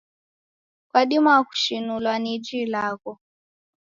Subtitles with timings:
[0.89, 3.13] Kwadima kushinulwa ni iji ilagho.